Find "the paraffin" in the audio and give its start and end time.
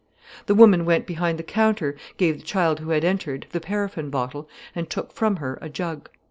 3.51-4.09